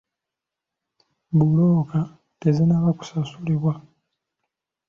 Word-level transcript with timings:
Bbulooka 1.37 1.99
tezinnaba 2.39 2.89
kusasulibwa. 2.97 3.73